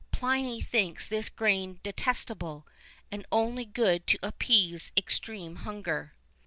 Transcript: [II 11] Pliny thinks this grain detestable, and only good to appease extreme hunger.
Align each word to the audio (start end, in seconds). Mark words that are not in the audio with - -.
[II 0.13 0.17
11] 0.17 0.19
Pliny 0.19 0.61
thinks 0.61 1.07
this 1.07 1.29
grain 1.29 1.79
detestable, 1.83 2.65
and 3.11 3.23
only 3.31 3.65
good 3.65 4.07
to 4.07 4.17
appease 4.23 4.91
extreme 4.97 5.57
hunger. 5.57 6.15